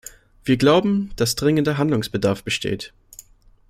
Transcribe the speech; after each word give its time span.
Wir 0.43 0.57
glauben, 0.57 1.11
dass 1.15 1.35
dringender 1.35 1.77
Handlungsbedarf 1.77 2.43
besteht. 2.43 2.91